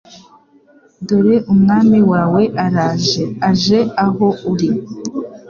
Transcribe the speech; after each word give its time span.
"Dore 1.07 1.35
Umwami 1.53 1.99
wawe 2.11 2.43
araje, 2.65 3.23
aje 3.49 3.79
aho 4.03 4.27
uri; 4.51 4.69